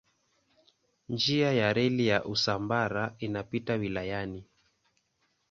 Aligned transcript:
Njia 1.09 1.51
ya 1.53 1.73
reli 1.73 2.07
ya 2.07 2.25
Usambara 2.25 3.15
inapita 3.19 3.73
wilayani. 3.73 4.43